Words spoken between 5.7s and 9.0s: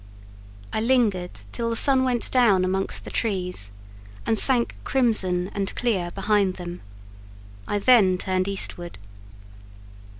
clear behind them. I then turned eastward.